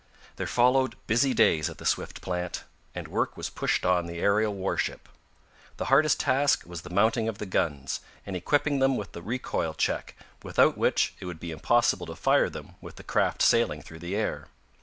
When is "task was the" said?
6.19-6.89